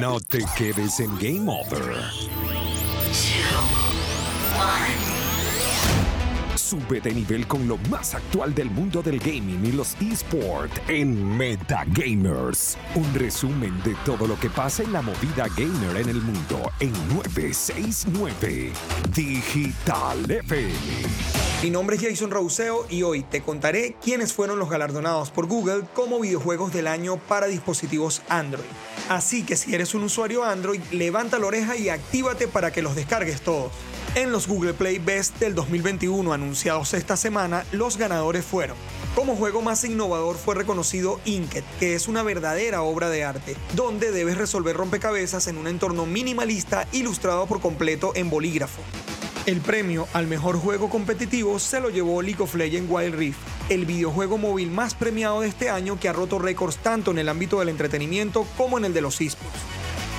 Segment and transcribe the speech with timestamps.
[0.00, 1.82] No te quedes en Game Over.
[6.54, 11.36] Sube de nivel con lo más actual del mundo del gaming y los esports en
[11.36, 12.78] Metagamers.
[12.94, 16.92] Un resumen de todo lo que pasa en la movida gamer en el mundo en
[17.14, 18.72] 969
[19.14, 21.41] Digital FM.
[21.62, 25.84] Mi nombre es Jason Rauseo y hoy te contaré quiénes fueron los galardonados por Google
[25.94, 28.64] como videojuegos del año para dispositivos Android.
[29.08, 32.96] Así que si eres un usuario Android, levanta la oreja y actívate para que los
[32.96, 33.70] descargues todos.
[34.16, 38.76] En los Google Play Best del 2021 anunciados esta semana, los ganadores fueron.
[39.14, 44.10] Como juego más innovador fue reconocido Inked, que es una verdadera obra de arte, donde
[44.10, 48.82] debes resolver rompecabezas en un entorno minimalista ilustrado por completo en bolígrafo.
[49.44, 53.86] El premio al mejor juego competitivo se lo llevó League of Legends Wild Rift, el
[53.86, 57.58] videojuego móvil más premiado de este año que ha roto récords tanto en el ámbito
[57.58, 59.58] del entretenimiento como en el de los esports.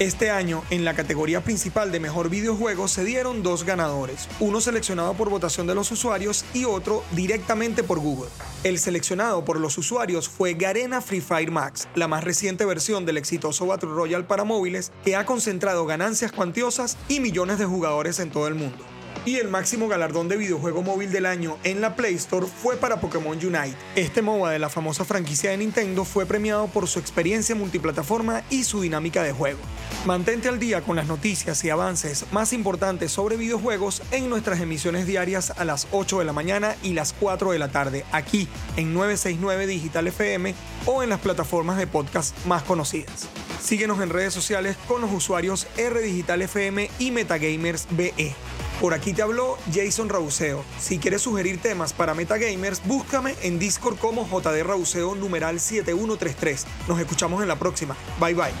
[0.00, 5.14] Este año, en la categoría principal de mejor videojuego, se dieron dos ganadores, uno seleccionado
[5.14, 8.30] por votación de los usuarios y otro directamente por Google.
[8.64, 13.18] El seleccionado por los usuarios fue Garena Free Fire Max, la más reciente versión del
[13.18, 18.32] exitoso Battle Royale para móviles que ha concentrado ganancias cuantiosas y millones de jugadores en
[18.32, 18.84] todo el mundo
[19.24, 23.00] y el máximo galardón de videojuego móvil del año en la Play Store fue para
[23.00, 23.76] Pokémon Unite.
[23.94, 28.64] Este MOBA de la famosa franquicia de Nintendo fue premiado por su experiencia multiplataforma y
[28.64, 29.60] su dinámica de juego.
[30.06, 35.06] Mantente al día con las noticias y avances más importantes sobre videojuegos en nuestras emisiones
[35.06, 38.92] diarias a las 8 de la mañana y las 4 de la tarde, aquí en
[38.92, 40.54] 969 Digital FM
[40.86, 43.28] o en las plataformas de podcast más conocidas.
[43.62, 48.34] Síguenos en redes sociales con los usuarios R Digital FM y Metagamers BE.
[48.80, 50.64] Por aquí te habló Jason Rauseo.
[50.78, 56.66] Si quieres sugerir temas para Metagamers, búscame en Discord como JD Rauseo numeral 7133.
[56.88, 57.96] Nos escuchamos en la próxima.
[58.20, 58.52] Bye bye.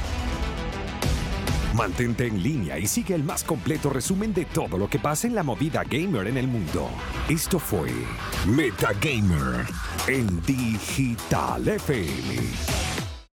[1.74, 5.34] Mantente en línea y sigue el más completo resumen de todo lo que pasa en
[5.34, 6.90] la movida gamer en el mundo.
[7.30, 7.90] Esto fue
[8.46, 9.66] Metagamer
[10.06, 12.91] en Digital FM.